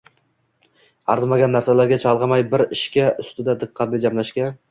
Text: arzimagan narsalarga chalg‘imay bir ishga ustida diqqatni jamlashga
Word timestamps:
arzimagan 1.15 1.53
narsalarga 1.57 1.99
chalg‘imay 2.05 2.45
bir 2.55 2.65
ishga 2.79 3.05
ustida 3.25 3.57
diqqatni 3.65 4.03
jamlashga 4.07 4.51